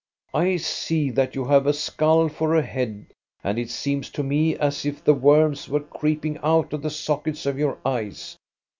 "I 0.33 0.57
see 0.57 1.11
that 1.11 1.35
you 1.35 1.45
have 1.45 1.67
a 1.67 1.73
skull 1.75 2.27
for 2.27 2.55
a 2.55 2.63
head, 2.63 3.13
and 3.43 3.59
it 3.59 3.69
seems 3.69 4.09
to 4.13 4.23
me 4.23 4.55
as 4.57 4.83
if 4.83 5.03
the 5.03 5.13
worms 5.13 5.69
were 5.69 5.79
creeping 5.79 6.39
out 6.41 6.73
of 6.73 6.81
the 6.81 6.89
sockets 6.89 7.45
of 7.45 7.59
your 7.59 7.77
eyes. 7.85 8.35